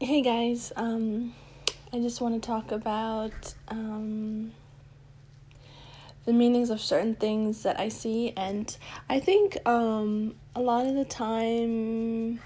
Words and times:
Hey 0.00 0.22
guys, 0.22 0.72
um, 0.74 1.34
I 1.92 2.00
just 2.00 2.20
want 2.20 2.34
to 2.34 2.44
talk 2.44 2.72
about 2.72 3.54
um, 3.68 4.50
the 6.24 6.32
meanings 6.32 6.68
of 6.68 6.80
certain 6.80 7.14
things 7.14 7.62
that 7.62 7.78
I 7.78 7.90
see, 7.90 8.32
and 8.36 8.76
I 9.08 9.20
think 9.20 9.56
um, 9.64 10.34
a 10.56 10.60
lot 10.60 10.84
of 10.84 10.96
the 10.96 11.04
time 11.04 12.40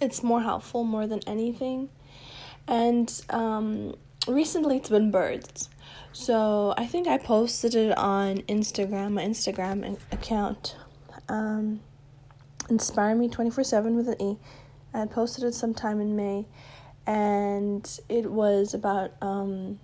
it's 0.00 0.22
more 0.22 0.40
helpful 0.40 0.84
more 0.84 1.08
than 1.08 1.18
anything. 1.26 1.88
And 2.68 3.12
um, 3.28 3.96
recently 4.28 4.76
it's 4.76 4.88
been 4.88 5.10
birds. 5.10 5.68
So 6.12 6.74
I 6.78 6.86
think 6.86 7.08
I 7.08 7.18
posted 7.18 7.74
it 7.74 7.98
on 7.98 8.38
Instagram, 8.42 9.14
my 9.14 9.24
Instagram 9.24 9.98
account, 10.12 10.76
um, 11.28 11.80
Inspire 12.70 13.16
Me 13.16 13.28
24 13.28 13.64
7 13.64 13.96
with 13.96 14.08
an 14.08 14.22
E. 14.22 14.38
I 14.94 15.06
posted 15.06 15.44
it 15.44 15.54
sometime 15.54 16.00
in 16.00 16.16
May, 16.16 16.46
and 17.06 18.00
it 18.08 18.30
was 18.30 18.74
about 18.74 19.12
um, 19.20 19.78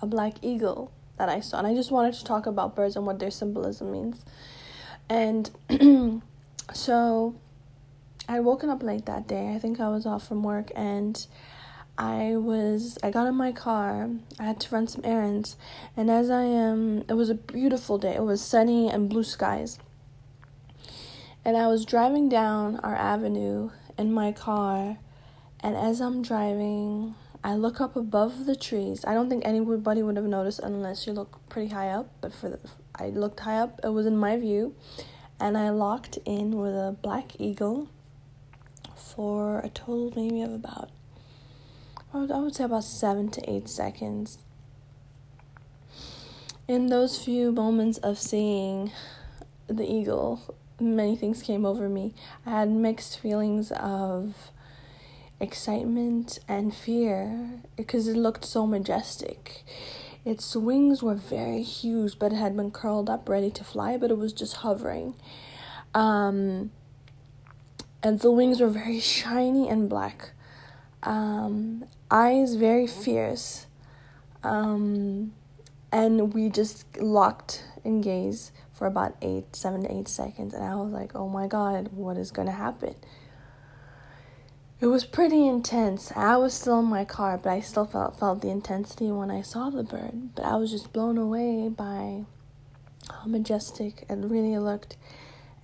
a 0.00 0.06
black 0.06 0.34
eagle 0.42 0.92
that 1.18 1.28
I 1.28 1.40
saw. 1.40 1.58
And 1.58 1.66
I 1.66 1.74
just 1.74 1.90
wanted 1.90 2.14
to 2.14 2.24
talk 2.24 2.46
about 2.46 2.74
birds 2.74 2.96
and 2.96 3.06
what 3.06 3.18
their 3.18 3.30
symbolism 3.30 3.92
means. 3.92 4.24
And 5.08 5.50
so 6.72 7.34
I 8.28 8.40
woken 8.40 8.70
up 8.70 8.82
late 8.82 9.06
that 9.06 9.28
day. 9.28 9.54
I 9.54 9.58
think 9.58 9.80
I 9.80 9.88
was 9.88 10.06
off 10.06 10.26
from 10.26 10.42
work 10.42 10.70
and 10.74 11.26
I 11.96 12.36
was 12.36 12.98
I 13.02 13.10
got 13.10 13.28
in 13.28 13.34
my 13.34 13.52
car. 13.52 14.10
I 14.38 14.44
had 14.44 14.60
to 14.60 14.74
run 14.74 14.88
some 14.88 15.02
errands, 15.04 15.56
and 15.96 16.10
as 16.10 16.28
I 16.28 16.42
am, 16.42 16.98
um, 16.98 17.04
it 17.08 17.14
was 17.14 17.30
a 17.30 17.34
beautiful 17.34 17.98
day. 17.98 18.16
It 18.16 18.24
was 18.24 18.40
sunny 18.42 18.88
and 18.88 19.08
blue 19.08 19.22
skies. 19.22 19.78
And 21.44 21.56
I 21.56 21.66
was 21.66 21.84
driving 21.84 22.28
down 22.28 22.76
our 22.80 22.94
avenue 22.94 23.70
in 23.98 24.12
my 24.12 24.32
car, 24.32 24.96
and 25.60 25.76
as 25.76 26.00
I'm 26.00 26.22
driving, 26.22 27.14
I 27.42 27.54
look 27.54 27.80
up 27.80 27.96
above 27.96 28.46
the 28.46 28.56
trees. 28.56 29.04
I 29.06 29.12
don't 29.12 29.28
think 29.28 29.44
anybody 29.44 30.02
would 30.02 30.16
have 30.16 30.24
noticed 30.24 30.60
unless 30.60 31.06
you 31.06 31.12
look 31.12 31.46
pretty 31.50 31.68
high 31.68 31.90
up, 31.90 32.10
but 32.22 32.32
for 32.32 32.48
the, 32.48 32.58
I 32.94 33.08
looked 33.08 33.40
high 33.40 33.58
up. 33.58 33.78
It 33.84 33.88
was 33.88 34.06
in 34.06 34.16
my 34.16 34.38
view, 34.38 34.74
and 35.38 35.58
I 35.58 35.68
locked 35.68 36.18
in 36.24 36.52
with 36.52 36.74
a 36.74 36.96
black 37.02 37.38
eagle 37.38 37.90
for 38.96 39.58
a 39.58 39.68
total 39.68 40.12
maybe 40.16 40.40
of 40.40 40.52
about 40.52 40.90
I 42.14 42.38
would 42.38 42.54
say 42.54 42.62
about 42.62 42.84
seven 42.84 43.28
to 43.30 43.50
eight 43.50 43.68
seconds. 43.68 44.38
In 46.68 46.86
those 46.86 47.22
few 47.22 47.50
moments 47.50 47.98
of 47.98 48.18
seeing 48.18 48.92
the 49.66 49.84
eagle, 49.84 50.54
many 50.80 51.16
things 51.16 51.42
came 51.42 51.64
over 51.64 51.88
me. 51.88 52.14
I 52.44 52.50
had 52.60 52.70
mixed 52.70 53.18
feelings 53.18 53.72
of 53.72 54.50
excitement 55.40 56.38
and 56.48 56.74
fear 56.74 57.60
because 57.76 58.08
it 58.08 58.16
looked 58.16 58.44
so 58.44 58.66
majestic. 58.66 59.64
Its 60.24 60.56
wings 60.56 61.02
were 61.02 61.14
very 61.14 61.62
huge, 61.62 62.18
but 62.18 62.32
it 62.32 62.36
had 62.36 62.56
been 62.56 62.70
curled 62.70 63.10
up, 63.10 63.28
ready 63.28 63.50
to 63.50 63.64
fly, 63.64 63.96
but 63.96 64.10
it 64.10 64.16
was 64.16 64.32
just 64.32 64.56
hovering. 64.56 65.14
Um, 65.92 66.70
and 68.02 68.20
the 68.20 68.30
wings 68.30 68.60
were 68.60 68.68
very 68.68 69.00
shiny 69.00 69.68
and 69.68 69.88
black. 69.88 70.32
Um, 71.02 71.84
eyes 72.10 72.54
very 72.54 72.86
fierce. 72.86 73.66
Um, 74.42 75.34
and 75.92 76.32
we 76.32 76.48
just 76.48 76.96
locked 76.98 77.64
in 77.84 78.00
gaze 78.00 78.50
for 78.74 78.86
about 78.86 79.16
eight, 79.22 79.56
seven 79.56 79.84
to 79.84 79.92
eight 79.92 80.08
seconds. 80.08 80.52
And 80.52 80.64
I 80.64 80.74
was 80.74 80.92
like, 80.92 81.14
oh 81.14 81.28
my 81.28 81.46
God, 81.46 81.88
what 81.92 82.16
is 82.16 82.30
going 82.30 82.46
to 82.46 82.52
happen? 82.52 82.94
It 84.80 84.86
was 84.86 85.04
pretty 85.04 85.46
intense. 85.46 86.12
I 86.14 86.36
was 86.36 86.52
still 86.52 86.80
in 86.80 86.86
my 86.86 87.04
car, 87.04 87.38
but 87.38 87.50
I 87.50 87.60
still 87.60 87.86
felt 87.86 88.18
felt 88.18 88.42
the 88.42 88.50
intensity 88.50 89.10
when 89.10 89.30
I 89.30 89.40
saw 89.40 89.70
the 89.70 89.84
bird. 89.84 90.34
But 90.34 90.44
I 90.44 90.56
was 90.56 90.70
just 90.70 90.92
blown 90.92 91.16
away 91.16 91.68
by 91.68 92.24
how 93.08 93.26
majestic 93.26 94.04
it 94.10 94.18
really 94.18 94.58
looked. 94.58 94.96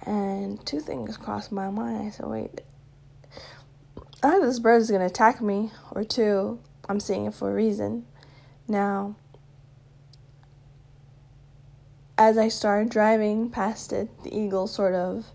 And 0.06 0.64
two 0.64 0.80
things 0.80 1.16
crossed 1.18 1.52
my 1.52 1.68
mind. 1.68 2.06
I 2.06 2.10
said, 2.10 2.26
wait, 2.26 2.62
either 4.22 4.46
this 4.46 4.60
bird 4.60 4.80
is 4.80 4.88
going 4.88 5.00
to 5.00 5.06
attack 5.06 5.42
me, 5.42 5.72
or 5.90 6.04
two, 6.04 6.60
I'm 6.88 7.00
seeing 7.00 7.26
it 7.26 7.34
for 7.34 7.50
a 7.50 7.54
reason. 7.54 8.06
Now, 8.66 9.16
as 12.20 12.36
I 12.36 12.48
started 12.48 12.90
driving 12.90 13.48
past 13.48 13.94
it, 13.94 14.10
the 14.24 14.38
eagle 14.38 14.66
sort 14.66 14.92
of 14.92 15.32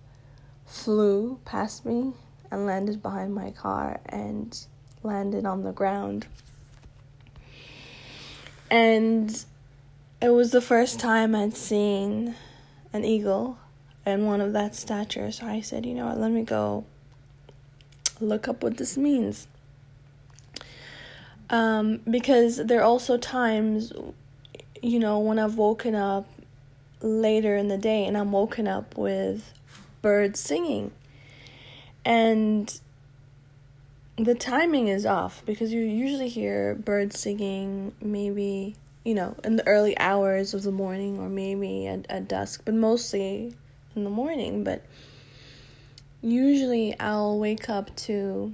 flew 0.67 1.39
past 1.43 1.83
me 1.83 2.13
and 2.51 2.67
landed 2.67 3.01
behind 3.01 3.33
my 3.33 3.49
car 3.49 3.99
and 4.05 4.55
landed 5.01 5.47
on 5.47 5.63
the 5.63 5.71
ground. 5.71 6.27
And 8.69 9.45
it 10.21 10.29
was 10.29 10.51
the 10.51 10.61
first 10.61 10.99
time 10.99 11.33
I'd 11.33 11.57
seen 11.57 12.35
an 12.93 13.03
eagle 13.03 13.57
and 14.05 14.27
one 14.27 14.39
of 14.39 14.53
that 14.53 14.75
stature. 14.75 15.31
So 15.31 15.47
I 15.47 15.61
said, 15.61 15.87
you 15.87 15.95
know 15.95 16.05
what, 16.05 16.19
let 16.19 16.31
me 16.31 16.43
go 16.43 16.85
look 18.21 18.47
up 18.47 18.61
what 18.61 18.77
this 18.77 18.95
means. 18.95 19.47
Um, 21.49 22.01
because 22.07 22.57
there 22.57 22.81
are 22.81 22.83
also 22.83 23.17
times, 23.17 23.91
you 24.83 24.99
know, 24.99 25.17
when 25.17 25.39
I've 25.39 25.55
woken 25.55 25.95
up 25.95 26.27
later 27.05 27.55
in 27.55 27.67
the 27.67 27.77
day 27.77 28.05
and 28.05 28.17
I'm 28.17 28.31
woken 28.31 28.67
up 28.67 28.97
with 28.97 29.53
birds 30.01 30.39
singing. 30.39 30.91
And 32.03 32.79
the 34.17 34.35
timing 34.35 34.87
is 34.87 35.05
off 35.05 35.43
because 35.45 35.71
you 35.73 35.81
usually 35.81 36.29
hear 36.29 36.75
birds 36.75 37.19
singing 37.19 37.93
maybe, 38.01 38.75
you 39.03 39.13
know, 39.13 39.35
in 39.43 39.55
the 39.55 39.67
early 39.67 39.97
hours 39.97 40.53
of 40.53 40.63
the 40.63 40.71
morning 40.71 41.19
or 41.19 41.29
maybe 41.29 41.87
at, 41.87 42.05
at 42.09 42.27
dusk, 42.27 42.61
but 42.65 42.73
mostly 42.73 43.55
in 43.95 44.03
the 44.03 44.09
morning, 44.09 44.63
but 44.63 44.83
usually 46.21 46.99
I'll 46.99 47.37
wake 47.39 47.69
up 47.69 47.95
to 47.97 48.53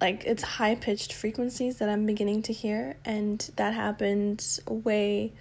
like 0.00 0.24
it's 0.24 0.42
high 0.42 0.74
pitched 0.74 1.12
frequencies 1.12 1.78
that 1.78 1.88
I'm 1.88 2.06
beginning 2.06 2.42
to 2.42 2.52
hear, 2.52 2.96
and 3.04 3.38
that 3.54 3.72
happens 3.72 4.60
way 4.66 5.32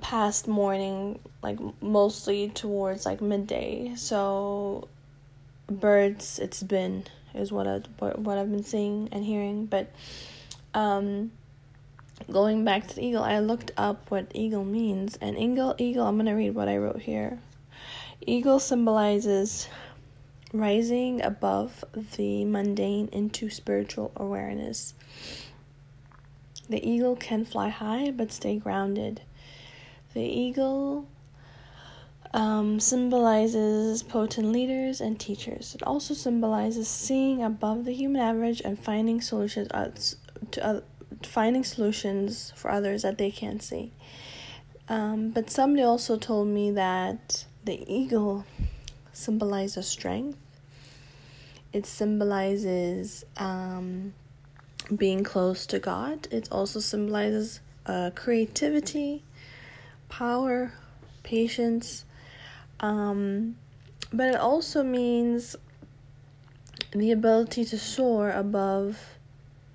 past 0.00 0.48
morning, 0.48 1.18
like 1.42 1.58
mostly 1.82 2.48
towards 2.50 3.06
like 3.06 3.20
midday. 3.20 3.94
So 3.96 4.88
birds, 5.66 6.38
it's 6.38 6.62
been 6.62 7.04
is 7.34 7.52
what 7.52 7.66
I 7.66 7.80
what, 7.98 8.38
I've 8.38 8.50
been 8.50 8.64
seeing 8.64 9.08
and 9.12 9.24
hearing, 9.24 9.66
but 9.66 9.90
um 10.74 11.30
going 12.30 12.64
back 12.64 12.88
to 12.88 12.96
the 12.96 13.04
eagle, 13.04 13.22
I 13.22 13.38
looked 13.38 13.70
up 13.76 14.10
what 14.10 14.32
eagle 14.34 14.64
means, 14.64 15.16
and 15.20 15.38
eagle, 15.38 15.74
eagle, 15.78 16.06
I'm 16.06 16.16
gonna 16.16 16.34
read 16.34 16.54
what 16.54 16.68
I 16.68 16.76
wrote 16.78 17.02
here. 17.02 17.38
Eagle 18.26 18.58
symbolizes 18.58 19.68
rising 20.52 21.22
above 21.22 21.84
the 22.16 22.44
mundane 22.44 23.08
into 23.12 23.50
spiritual 23.50 24.12
awareness. 24.16 24.94
The 26.68 26.86
eagle 26.86 27.16
can 27.16 27.44
fly 27.44 27.68
high 27.68 28.10
but 28.10 28.32
stay 28.32 28.56
grounded. 28.56 29.22
The 30.18 30.24
eagle 30.24 31.06
um, 32.34 32.80
symbolizes 32.80 34.02
potent 34.02 34.50
leaders 34.50 35.00
and 35.00 35.14
teachers. 35.16 35.76
It 35.76 35.82
also 35.84 36.12
symbolizes 36.12 36.88
seeing 36.88 37.44
above 37.44 37.84
the 37.84 37.92
human 37.92 38.20
average 38.20 38.60
and 38.64 38.76
finding 38.76 39.20
solutions 39.20 39.68
to 40.50 40.66
uh, 40.66 40.80
finding 41.22 41.62
solutions 41.62 42.52
for 42.56 42.68
others 42.68 43.02
that 43.02 43.16
they 43.16 43.30
can't 43.30 43.62
see. 43.62 43.92
Um, 44.88 45.30
but 45.30 45.50
somebody 45.50 45.84
also 45.84 46.16
told 46.16 46.48
me 46.48 46.72
that 46.72 47.44
the 47.64 47.84
eagle 47.86 48.44
symbolizes 49.12 49.86
strength. 49.86 50.36
It 51.72 51.86
symbolizes 51.86 53.24
um, 53.36 54.14
being 54.96 55.22
close 55.22 55.64
to 55.66 55.78
God. 55.78 56.26
It 56.32 56.48
also 56.50 56.80
symbolizes 56.80 57.60
uh, 57.86 58.10
creativity, 58.16 59.22
power, 60.08 60.72
patience. 61.22 62.04
Um, 62.80 63.56
but 64.12 64.28
it 64.28 64.36
also 64.36 64.82
means 64.82 65.56
the 66.92 67.12
ability 67.12 67.64
to 67.66 67.78
soar 67.78 68.30
above 68.30 69.18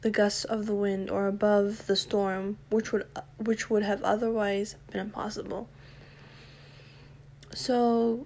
the 0.02 0.10
gusts 0.10 0.44
of 0.44 0.66
the 0.66 0.76
wind 0.76 1.10
or 1.10 1.28
above 1.28 1.86
the 1.88 1.96
storm, 1.96 2.58
which 2.70 2.92
would 2.92 3.06
which 3.38 3.70
would 3.70 3.84
have 3.84 4.04
otherwise 4.04 4.76
been 4.92 5.02
impossible. 5.02 5.70
So 7.54 8.26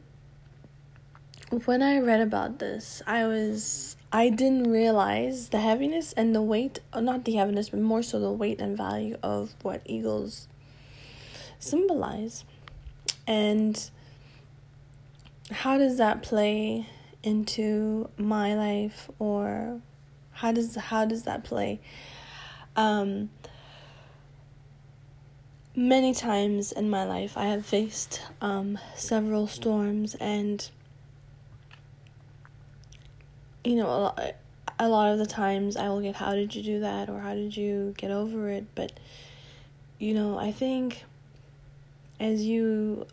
when 1.65 1.81
I 1.81 1.99
read 1.99 2.21
about 2.21 2.59
this, 2.59 3.01
I 3.05 3.25
was 3.25 3.95
I 4.11 4.29
didn't 4.29 4.71
realize 4.71 5.49
the 5.49 5.59
heaviness 5.59 6.13
and 6.13 6.33
the 6.33 6.41
weight, 6.41 6.79
not 6.95 7.25
the 7.25 7.33
heaviness, 7.33 7.69
but 7.69 7.79
more 7.79 8.01
so 8.01 8.19
the 8.19 8.31
weight 8.31 8.59
and 8.61 8.75
value 8.75 9.17
of 9.21 9.53
what 9.61 9.81
eagles 9.85 10.47
symbolize. 11.59 12.45
And 13.25 13.89
how 15.51 15.77
does 15.77 15.97
that 15.97 16.23
play 16.23 16.87
into 17.23 18.09
my 18.17 18.55
life 18.55 19.09
or 19.19 19.81
how 20.31 20.51
does 20.51 20.75
how 20.75 21.05
does 21.05 21.23
that 21.23 21.43
play? 21.43 21.79
Um 22.75 23.29
many 25.75 26.13
times 26.13 26.71
in 26.71 26.89
my 26.89 27.03
life 27.03 27.37
I 27.37 27.45
have 27.45 27.65
faced 27.65 28.21
um 28.41 28.77
several 28.95 29.47
storms 29.47 30.15
and 30.15 30.69
you 33.63 33.75
know 33.75 33.87
a 33.87 33.99
lot, 33.99 34.35
a 34.79 34.87
lot 34.87 35.11
of 35.11 35.19
the 35.19 35.25
times 35.25 35.75
I 35.75 35.89
will 35.89 36.01
get 36.01 36.15
how 36.15 36.33
did 36.33 36.55
you 36.55 36.63
do 36.63 36.79
that? 36.81 37.09
or 37.09 37.19
how 37.19 37.33
did 37.33 37.55
you 37.55 37.93
get 37.97 38.11
over 38.11 38.49
it? 38.49 38.65
But 38.75 38.99
you 39.97 40.13
know 40.13 40.37
I 40.37 40.51
think 40.51 41.03
as 42.19 42.43
you 42.43 43.05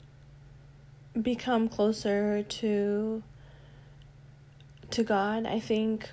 become 1.20 1.68
closer 1.68 2.42
to 2.42 3.22
to 4.90 5.02
God, 5.02 5.46
I 5.46 5.60
think 5.60 6.10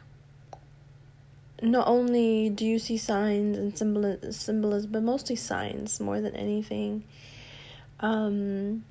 not 1.61 1.88
only 1.88 2.49
do 2.49 2.65
you 2.65 2.79
see 2.79 2.97
signs 2.97 3.57
and 3.57 3.77
symbol 3.77 4.17
symbolism, 4.31 4.91
but 4.91 5.03
mostly 5.03 5.35
signs 5.35 5.99
more 5.99 6.19
than 6.19 6.35
anything. 6.35 7.03
Um, 7.99 8.83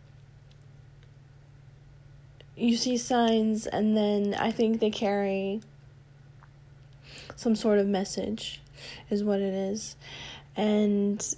you 2.56 2.76
see 2.76 2.96
signs, 2.96 3.66
and 3.66 3.96
then 3.96 4.34
I 4.34 4.52
think 4.52 4.80
they 4.80 4.90
carry 4.90 5.60
some 7.34 7.56
sort 7.56 7.78
of 7.78 7.86
message, 7.86 8.60
is 9.08 9.24
what 9.24 9.40
it 9.40 9.54
is, 9.54 9.96
and 10.56 11.34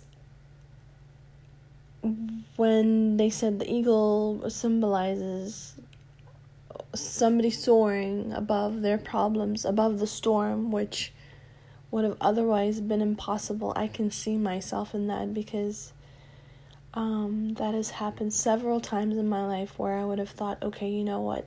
when 2.57 3.17
they 3.17 3.31
said 3.31 3.59
the 3.59 3.73
eagle 3.73 4.49
symbolizes 4.51 5.75
somebody 6.95 7.51
soaring 7.51 8.33
above 8.33 8.83
their 8.83 8.99
problems, 8.99 9.65
above 9.65 9.99
the 9.99 10.07
storm, 10.07 10.71
which 10.71 11.13
would 11.91 12.05
have 12.05 12.17
otherwise 12.21 12.81
been 12.81 13.01
impossible. 13.01 13.73
I 13.77 13.87
can 13.87 14.11
see 14.11 14.37
myself 14.37 14.95
in 14.95 15.07
that 15.09 15.33
because 15.33 15.93
um, 16.95 17.55
that 17.55 17.75
has 17.75 17.91
happened 17.91 18.35
several 18.35 18.81
times 18.81 19.17
in 19.17 19.29
my 19.29 19.47
life 19.47 19.79
where 19.79 19.97
I 19.97 20.05
would 20.05 20.19
have 20.19 20.31
thought, 20.31 20.63
okay, 20.63 20.89
you 20.89 21.05
know 21.05 21.21
what? 21.21 21.47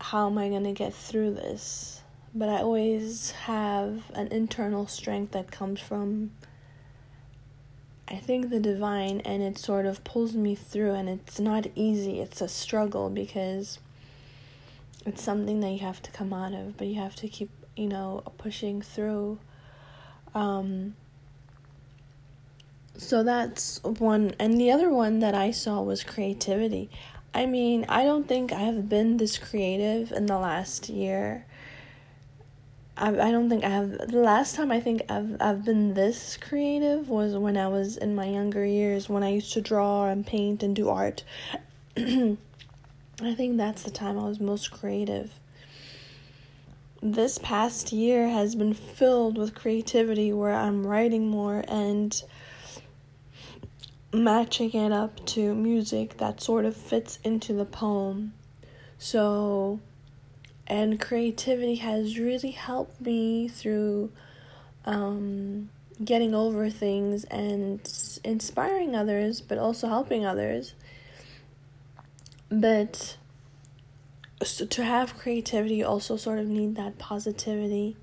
How 0.00 0.26
am 0.26 0.38
I 0.38 0.48
going 0.48 0.64
to 0.64 0.72
get 0.72 0.94
through 0.94 1.34
this? 1.34 2.02
But 2.34 2.48
I 2.48 2.58
always 2.58 3.32
have 3.32 4.02
an 4.14 4.28
internal 4.28 4.86
strength 4.86 5.32
that 5.32 5.50
comes 5.50 5.80
from 5.80 6.30
I 8.10 8.16
think 8.16 8.48
the 8.48 8.60
divine 8.60 9.20
and 9.20 9.42
it 9.42 9.58
sort 9.58 9.84
of 9.84 10.02
pulls 10.02 10.34
me 10.34 10.54
through 10.54 10.94
and 10.94 11.08
it's 11.10 11.38
not 11.38 11.66
easy. 11.74 12.20
It's 12.20 12.40
a 12.40 12.48
struggle 12.48 13.10
because 13.10 13.78
it's 15.04 15.22
something 15.22 15.60
that 15.60 15.70
you 15.70 15.80
have 15.80 16.00
to 16.02 16.10
come 16.10 16.32
out 16.32 16.54
of, 16.54 16.78
but 16.78 16.86
you 16.86 16.94
have 16.94 17.16
to 17.16 17.28
keep, 17.28 17.50
you 17.76 17.86
know, 17.86 18.22
pushing 18.38 18.80
through. 18.80 19.38
Um 20.34 20.94
so 22.96 23.22
that's 23.22 23.82
one 23.84 24.34
and 24.38 24.58
the 24.58 24.70
other 24.70 24.88
one 24.88 25.18
that 25.20 25.34
I 25.34 25.50
saw 25.50 25.82
was 25.82 26.02
creativity. 26.02 26.88
I 27.34 27.44
mean, 27.44 27.84
I 27.90 28.04
don't 28.04 28.26
think 28.26 28.52
I 28.52 28.60
have 28.60 28.88
been 28.88 29.18
this 29.18 29.36
creative 29.36 30.12
in 30.12 30.26
the 30.26 30.38
last 30.38 30.88
year. 30.88 31.44
I 32.98 33.08
I 33.08 33.30
don't 33.30 33.48
think 33.48 33.64
I 33.64 33.70
have. 33.70 33.90
The 34.08 34.18
last 34.18 34.54
time 34.54 34.70
I 34.70 34.80
think 34.80 35.02
I've 35.08 35.36
I've 35.40 35.64
been 35.64 35.94
this 35.94 36.36
creative 36.36 37.08
was 37.08 37.36
when 37.36 37.56
I 37.56 37.68
was 37.68 37.96
in 37.96 38.14
my 38.14 38.26
younger 38.26 38.64
years 38.64 39.08
when 39.08 39.22
I 39.22 39.30
used 39.30 39.52
to 39.54 39.60
draw 39.60 40.06
and 40.06 40.26
paint 40.26 40.62
and 40.62 40.74
do 40.74 40.88
art. 40.88 41.24
I 41.96 43.34
think 43.34 43.56
that's 43.56 43.82
the 43.82 43.90
time 43.90 44.18
I 44.18 44.24
was 44.24 44.40
most 44.40 44.70
creative. 44.70 45.32
This 47.00 47.38
past 47.38 47.92
year 47.92 48.28
has 48.28 48.56
been 48.56 48.74
filled 48.74 49.38
with 49.38 49.54
creativity 49.54 50.32
where 50.32 50.52
I'm 50.52 50.84
writing 50.86 51.28
more 51.28 51.64
and 51.68 52.20
matching 54.12 54.72
it 54.72 54.92
up 54.92 55.24
to 55.26 55.54
music 55.54 56.16
that 56.18 56.40
sort 56.40 56.64
of 56.64 56.76
fits 56.76 57.18
into 57.22 57.52
the 57.52 57.64
poem. 57.64 58.32
So 58.98 59.80
and 60.68 61.00
creativity 61.00 61.76
has 61.76 62.18
really 62.18 62.50
helped 62.50 63.00
me 63.00 63.48
through 63.48 64.12
um, 64.84 65.70
getting 66.04 66.34
over 66.34 66.68
things 66.68 67.24
and 67.24 67.80
inspiring 68.22 68.94
others, 68.94 69.40
but 69.40 69.56
also 69.56 69.88
helping 69.88 70.26
others. 70.26 70.74
But 72.50 73.16
so 74.42 74.66
to 74.66 74.84
have 74.84 75.18
creativity, 75.18 75.82
also 75.82 76.16
sort 76.16 76.38
of 76.38 76.46
need 76.46 76.76
that 76.76 76.98
positivity. 76.98 77.96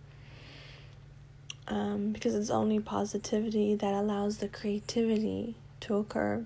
Um, 1.68 2.12
because 2.12 2.36
it's 2.36 2.52
only 2.52 2.80
positivity 2.80 3.74
that 3.76 3.94
allows 3.94 4.38
the 4.38 4.48
creativity 4.48 5.56
to 5.82 5.96
occur. 5.96 6.46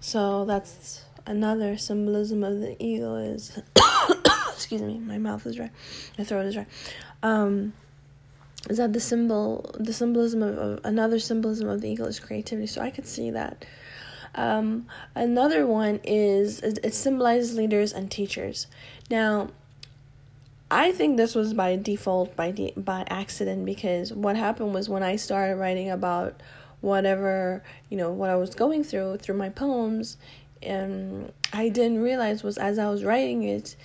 So 0.00 0.44
that's 0.44 1.04
another 1.26 1.78
symbolism 1.78 2.44
of 2.44 2.60
the 2.60 2.76
eagle 2.82 3.16
is 3.16 3.58
excuse 4.64 4.80
me, 4.80 4.98
my 4.98 5.18
mouth 5.18 5.44
is 5.46 5.56
dry, 5.56 5.70
my 6.16 6.24
throat 6.24 6.46
is 6.46 6.54
dry. 6.54 6.66
Um, 7.22 7.74
is 8.70 8.78
that 8.78 8.94
the 8.94 9.00
symbol, 9.00 9.70
the 9.78 9.92
symbolism 9.92 10.42
of, 10.42 10.56
of, 10.56 10.80
another 10.84 11.18
symbolism 11.18 11.68
of 11.68 11.82
the 11.82 11.90
eagle 11.90 12.06
is 12.06 12.18
creativity. 12.18 12.66
So 12.66 12.80
I 12.80 12.88
could 12.88 13.06
see 13.06 13.30
that. 13.32 13.66
Um, 14.34 14.86
another 15.14 15.66
one 15.66 16.00
is 16.02 16.60
it, 16.60 16.78
it 16.82 16.94
symbolizes 16.94 17.56
leaders 17.56 17.92
and 17.92 18.10
teachers. 18.10 18.66
Now, 19.10 19.50
I 20.70 20.92
think 20.92 21.18
this 21.18 21.34
was 21.34 21.52
by 21.52 21.76
default, 21.76 22.34
by 22.34 22.52
de- 22.52 22.72
by 22.74 23.04
accident, 23.08 23.66
because 23.66 24.14
what 24.14 24.34
happened 24.36 24.72
was 24.72 24.88
when 24.88 25.02
I 25.02 25.16
started 25.16 25.56
writing 25.56 25.90
about 25.90 26.40
whatever 26.80 27.62
you 27.90 27.96
know 27.96 28.10
what 28.10 28.30
I 28.30 28.36
was 28.36 28.54
going 28.54 28.82
through 28.82 29.18
through 29.18 29.36
my 29.36 29.50
poems, 29.50 30.16
and 30.62 31.26
um, 31.26 31.32
I 31.52 31.68
didn't 31.68 32.02
realize 32.02 32.42
was 32.42 32.56
as 32.56 32.78
I 32.78 32.88
was 32.88 33.04
writing 33.04 33.42
it 33.44 33.76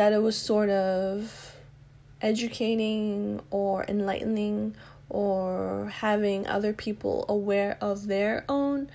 that 0.00 0.14
it 0.14 0.22
was 0.22 0.34
sort 0.34 0.70
of 0.70 1.54
educating 2.22 3.38
or 3.50 3.84
enlightening 3.84 4.74
or 5.10 5.92
having 5.92 6.46
other 6.46 6.72
people 6.72 7.26
aware 7.28 7.76
of 7.82 8.06
their 8.06 8.42
own 8.48 8.90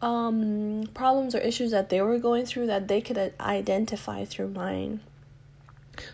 um, 0.00 0.88
problems 0.94 1.34
or 1.34 1.38
issues 1.38 1.72
that 1.72 1.88
they 1.88 2.00
were 2.00 2.20
going 2.20 2.46
through 2.46 2.68
that 2.68 2.86
they 2.86 3.00
could 3.00 3.32
identify 3.40 4.24
through 4.24 4.46
mine. 4.50 5.00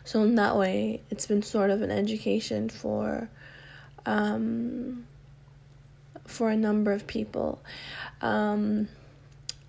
So 0.05 0.23
in 0.23 0.37
that 0.37 0.57
way, 0.57 1.03
it's 1.11 1.27
been 1.27 1.43
sort 1.43 1.69
of 1.69 1.83
an 1.83 1.91
education 1.91 2.71
for 2.71 3.29
um, 4.07 5.05
for 6.27 6.49
a 6.49 6.57
number 6.57 6.93
of 6.93 7.07
people. 7.07 7.61
Um, 8.23 8.89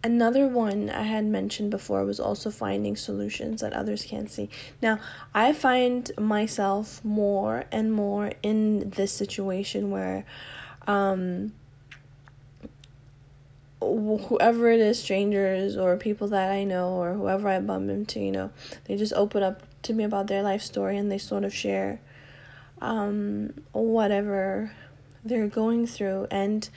Another 0.05 0.47
one 0.47 0.91
I 0.91 1.01
had 1.01 1.25
mentioned 1.25 1.71
before 1.71 2.05
was 2.05 2.19
also 2.19 2.51
finding 2.51 2.95
solutions 2.95 3.61
that 3.61 3.73
others 3.73 4.03
can't 4.03 4.29
see. 4.29 4.51
Now, 4.79 4.99
I 5.33 5.51
find 5.51 6.11
myself 6.19 7.03
more 7.03 7.63
and 7.71 7.91
more 7.91 8.31
in 8.43 8.91
this 8.91 9.11
situation 9.11 9.89
where 9.89 10.23
um, 10.85 11.53
whoever 13.81 14.69
it 14.69 14.79
is, 14.79 15.01
strangers 15.01 15.75
or 15.75 15.97
people 15.97 16.27
that 16.27 16.51
I 16.51 16.65
know 16.65 16.89
or 16.89 17.15
whoever 17.15 17.49
I 17.49 17.59
bump 17.59 17.89
into, 17.89 18.19
you 18.19 18.31
know, 18.31 18.51
they 18.83 18.97
just 18.97 19.13
open 19.13 19.41
up 19.41 19.63
to 19.81 19.93
me 19.93 20.03
about 20.03 20.27
their 20.27 20.43
life 20.43 20.61
story 20.61 20.99
and 20.99 21.11
they 21.11 21.17
sort 21.17 21.43
of 21.43 21.51
share 21.51 21.99
um, 22.79 23.55
whatever 23.71 24.71
they're 25.23 25.47
going 25.47 25.87
through. 25.87 26.27
And 26.29 26.69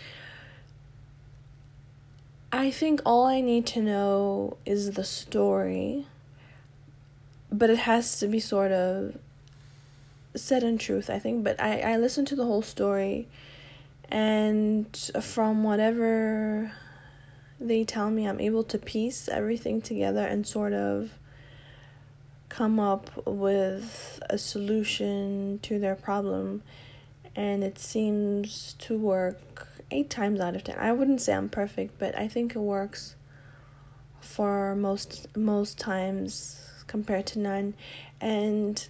I 2.51 2.71
think 2.71 3.03
all 3.05 3.27
I 3.27 3.43
need 3.43 3.67
to 3.69 3.83
know 3.83 4.57
is 4.65 4.93
the 4.93 5.05
story, 5.05 6.07
but 7.53 7.69
it 7.69 7.79
has 7.79 8.19
to 8.21 8.27
be 8.27 8.41
sort 8.41 8.73
of 8.73 9.19
said 10.35 10.63
in 10.63 10.79
truth, 10.79 11.11
I 11.11 11.19
think. 11.19 11.45
But 11.45 11.61
I, 11.61 11.81
I 11.81 11.97
listen 11.99 12.25
to 12.27 12.37
the 12.37 12.47
whole 12.47 12.63
story, 12.63 13.29
and 14.11 14.87
from 15.21 15.63
whatever 15.63 16.73
they 17.61 17.85
tell 17.85 18.11
me, 18.11 18.27
I'm 18.27 18.41
able 18.41 18.65
to 18.65 18.79
piece 18.79 19.29
everything 19.29 19.83
together 19.83 20.25
and 20.25 20.47
sort 20.47 20.73
of 20.73 21.11
come 22.49 22.81
up 22.81 23.27
with 23.27 24.23
a 24.31 24.39
solution 24.39 25.59
to 25.65 25.79
their 25.79 25.95
problem. 25.95 26.63
And 27.37 27.63
it 27.63 27.79
seems 27.79 28.75
to 28.79 28.97
work 28.97 29.69
eight 29.91 30.11
times 30.11 30.41
out 30.41 30.57
of 30.57 30.65
ten. 30.65 30.79
I 30.79 30.93
wouldn't 30.93 31.21
say 31.21 31.35
I'm 31.35 31.49
perfect, 31.49 31.99
but 31.99 32.17
I 32.19 32.29
think 32.29 32.55
it 32.55 32.61
works 32.61 33.15
for 34.21 34.75
most 34.75 35.27
most 35.37 35.79
times 35.79 36.61
compared 36.87 37.27
to 37.27 37.39
none. 37.39 37.75
And 38.21 38.87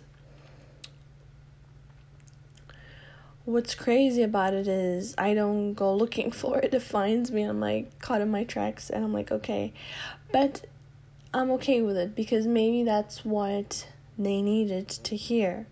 what's 3.45 3.75
crazy 3.75 4.23
about 4.23 4.55
it 4.55 4.69
is 4.69 5.15
I 5.17 5.35
don't 5.35 5.75
go 5.75 5.95
looking 5.95 6.31
for 6.41 6.59
it. 6.59 6.75
It 6.75 6.83
finds 6.83 7.31
me. 7.31 7.43
I'm 7.43 7.61
like 7.61 7.99
caught 8.01 8.21
in 8.21 8.31
my 8.31 8.45
tracks, 8.45 8.91
and 8.91 9.05
I'm 9.05 9.13
like, 9.13 9.31
okay, 9.31 9.73
but 10.33 10.65
I'm 11.33 11.51
okay 11.53 11.83
with 11.83 11.97
it 11.97 12.15
because 12.15 12.47
maybe 12.47 12.85
that's 12.85 13.25
what 13.25 13.87
they 14.19 14.43
needed 14.43 14.89
to 14.89 15.17
hear, 15.17 15.67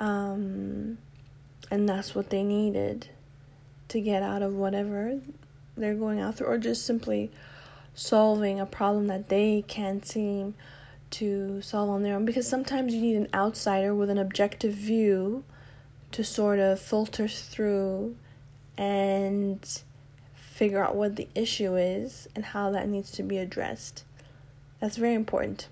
um, 0.00 0.98
and 1.70 1.88
that's 1.88 2.14
what 2.14 2.30
they 2.30 2.42
needed 2.42 3.08
to 3.92 4.00
get 4.00 4.22
out 4.22 4.40
of 4.40 4.54
whatever 4.54 5.20
they're 5.76 5.94
going 5.94 6.18
out 6.18 6.36
through, 6.36 6.46
or 6.46 6.58
just 6.58 6.86
simply 6.86 7.30
solving 7.94 8.58
a 8.58 8.66
problem 8.66 9.06
that 9.06 9.28
they 9.28 9.62
can't 9.68 10.06
seem 10.06 10.54
to 11.10 11.60
solve 11.60 11.90
on 11.90 12.02
their 12.02 12.16
own. 12.16 12.24
Because 12.24 12.48
sometimes 12.48 12.94
you 12.94 13.02
need 13.02 13.16
an 13.16 13.28
outsider 13.34 13.94
with 13.94 14.08
an 14.08 14.16
objective 14.16 14.72
view 14.72 15.44
to 16.12 16.24
sort 16.24 16.58
of 16.58 16.80
filter 16.80 17.28
through 17.28 18.16
and 18.78 19.82
figure 20.34 20.82
out 20.82 20.96
what 20.96 21.16
the 21.16 21.28
issue 21.34 21.76
is 21.76 22.28
and 22.34 22.46
how 22.46 22.70
that 22.70 22.88
needs 22.88 23.10
to 23.10 23.22
be 23.22 23.36
addressed. 23.36 24.04
That's 24.80 24.96
very 24.96 25.14
important. 25.14 25.68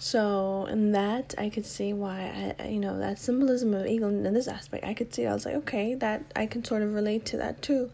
So, 0.00 0.66
in 0.70 0.92
that, 0.92 1.34
I 1.36 1.48
could 1.48 1.66
see 1.66 1.92
why, 1.92 2.54
I, 2.58 2.68
you 2.68 2.78
know, 2.78 2.98
that 2.98 3.18
symbolism 3.18 3.74
of 3.74 3.84
eagle 3.86 4.08
in 4.08 4.32
this 4.32 4.46
aspect, 4.46 4.84
I 4.84 4.94
could 4.94 5.12
see, 5.12 5.26
I 5.26 5.34
was 5.34 5.44
like, 5.44 5.56
okay, 5.56 5.94
that 5.96 6.22
I 6.36 6.46
can 6.46 6.64
sort 6.64 6.82
of 6.82 6.94
relate 6.94 7.26
to 7.26 7.36
that 7.38 7.60
too. 7.62 7.90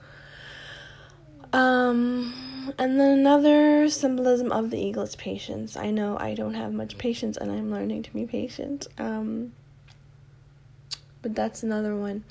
Um, 1.55 2.35
and 2.79 3.01
then 3.01 3.19
another 3.21 3.89
symbolism 3.89 4.53
of 4.53 4.71
the 4.71 4.79
eagle 4.79 5.05
is 5.05 5.17
patience. 5.17 5.77
I 5.77 5.91
know 5.91 6.19
I 6.19 6.35
don't 6.35 6.55
have 6.55 6.73
much 6.73 6.99
patience 6.99 7.39
and 7.39 7.51
I'm 7.51 7.71
learning 7.71 8.03
to 8.03 8.13
be 8.13 8.27
patient. 8.27 8.87
Um, 8.99 9.53
but 11.23 11.35
that's 11.35 11.63
another 11.63 11.97
one. 11.97 12.25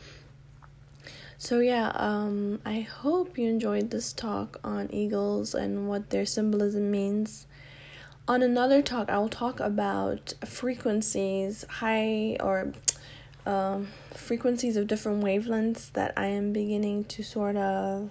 So 1.39 1.59
yeah, 1.59 1.91
um, 1.95 2.61
I 2.63 2.81
hope 2.81 3.37
you 3.37 3.49
enjoyed 3.49 3.89
this 3.89 4.13
talk 4.13 4.59
on 4.63 4.87
eagles 4.93 5.55
and 5.55 5.89
what 5.89 6.11
their 6.11 6.25
symbolism 6.25 6.91
means. 6.91 7.47
On 8.27 8.41
another 8.41 8.81
talk, 8.81 9.09
I 9.09 9.17
will 9.17 9.29
talk 9.29 9.59
about 9.59 10.33
frequencies, 10.45 11.65
high 11.69 12.37
or 12.39 12.71
um, 13.45 13.89
frequencies 14.13 14.77
of 14.77 14.87
different 14.87 15.23
wavelengths 15.23 15.91
that 15.93 16.13
I 16.15 16.27
am 16.27 16.53
beginning 16.53 17.03
to 17.05 17.23
sort 17.23 17.57
of 17.57 18.09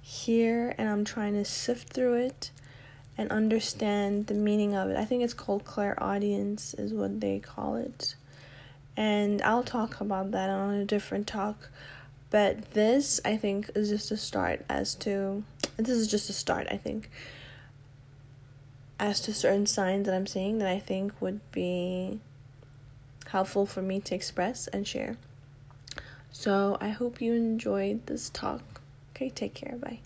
hear, 0.00 0.74
and 0.78 0.88
I'm 0.88 1.04
trying 1.04 1.34
to 1.34 1.44
sift 1.44 1.92
through 1.92 2.14
it 2.14 2.50
and 3.18 3.30
understand 3.30 4.28
the 4.28 4.34
meaning 4.34 4.74
of 4.74 4.88
it. 4.88 4.96
I 4.96 5.04
think 5.04 5.22
it's 5.22 5.34
called 5.34 5.64
clairaudience, 5.64 6.72
is 6.74 6.92
what 6.94 7.20
they 7.20 7.38
call 7.38 7.76
it 7.76 8.14
and 8.96 9.40
I'll 9.42 9.62
talk 9.62 10.00
about 10.00 10.32
that 10.32 10.50
on 10.50 10.74
a 10.74 10.84
different 10.84 11.26
talk. 11.26 11.70
But 12.30 12.72
this, 12.72 13.20
I 13.24 13.36
think, 13.36 13.70
is 13.74 13.88
just 13.88 14.10
a 14.10 14.16
start 14.16 14.64
as 14.68 14.94
to 14.96 15.44
this 15.76 15.96
is 15.96 16.08
just 16.08 16.30
a 16.30 16.32
start, 16.32 16.66
I 16.70 16.76
think, 16.76 17.10
as 19.02 19.20
to 19.20 19.34
certain 19.34 19.66
signs 19.66 20.06
that 20.06 20.14
I'm 20.14 20.28
seeing 20.28 20.58
that 20.58 20.68
I 20.68 20.78
think 20.78 21.20
would 21.20 21.40
be 21.50 22.20
helpful 23.26 23.66
for 23.66 23.82
me 23.82 23.98
to 23.98 24.14
express 24.14 24.68
and 24.68 24.86
share. 24.86 25.16
So 26.30 26.78
I 26.80 26.90
hope 26.90 27.20
you 27.20 27.34
enjoyed 27.34 28.06
this 28.06 28.30
talk. 28.30 28.62
Okay, 29.10 29.28
take 29.28 29.54
care. 29.54 29.74
Bye. 29.76 29.98